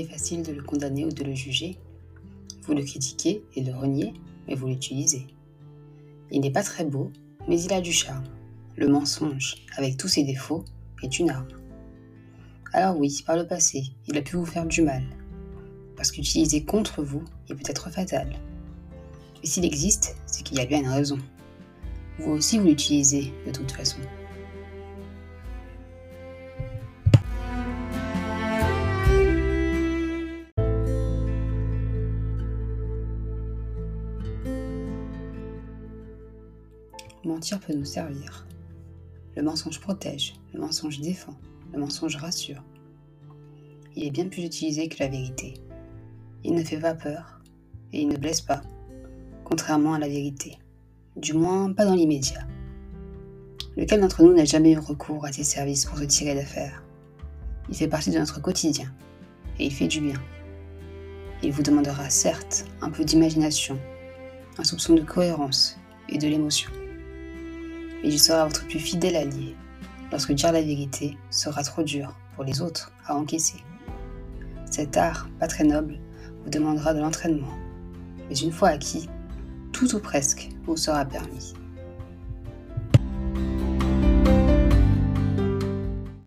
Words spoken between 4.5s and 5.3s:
vous l'utilisez.